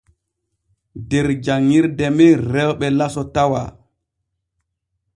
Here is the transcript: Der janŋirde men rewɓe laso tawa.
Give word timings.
Der 1.09 1.27
janŋirde 1.45 2.07
men 2.17 2.35
rewɓe 2.51 2.87
laso 2.97 3.23
tawa. 3.33 3.61